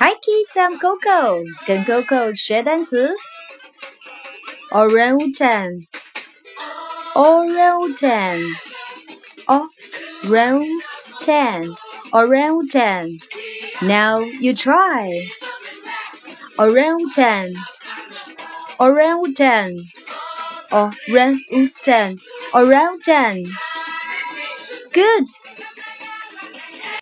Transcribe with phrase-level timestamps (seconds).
[0.00, 3.16] Hi kids, I'm Coco，跟 Coco 学单词。
[4.70, 5.86] Orangutan,
[7.14, 8.42] orangutan,
[10.26, 11.74] orangutan,
[12.12, 13.18] orangutan.
[13.80, 15.26] Now you try.
[16.58, 17.54] Orangutan,
[18.78, 19.70] orangutan,
[20.70, 22.18] orangutan,
[22.52, 23.36] orangutan.
[24.92, 25.26] Good.